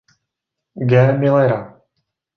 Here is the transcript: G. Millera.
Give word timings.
G. 0.89 1.13
Millera. 1.19 1.59